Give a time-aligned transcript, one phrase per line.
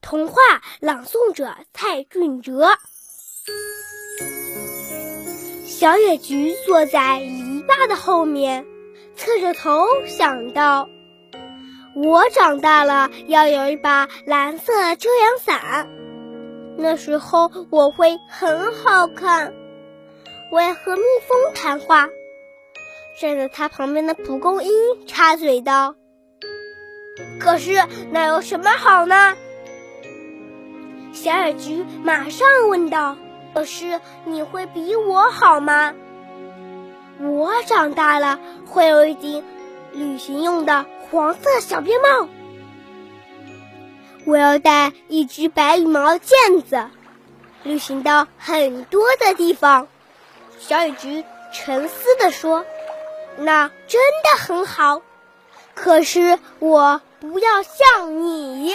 [0.00, 0.34] 童话
[0.80, 2.68] 朗诵者蔡俊哲。
[5.66, 8.64] 小野菊坐在篱笆的后面，
[9.16, 10.88] 侧着头想到
[11.94, 15.88] ：“我长大了要有一把蓝色遮阳伞，
[16.76, 19.52] 那时候我会很好看。”
[20.50, 22.08] 我要和蜜蜂谈话。
[23.20, 24.72] 站在他旁边的蒲公英
[25.06, 25.96] 插嘴道
[27.40, 27.72] ：“可是
[28.12, 29.36] 那有什么好呢？”
[31.20, 33.16] 小野菊马上问道
[33.52, 35.92] ：“可是你会比我好吗？”
[37.20, 39.44] 我长大了会有一顶
[39.92, 42.28] 旅行用的黄色小边帽。
[44.26, 46.86] 我要带一只白羽毛毽子，
[47.64, 49.88] 旅行到很多的地方。
[50.60, 52.64] 小野菊沉思地说
[53.38, 55.02] ：“那真的很好，
[55.74, 58.72] 可是我不要像你。”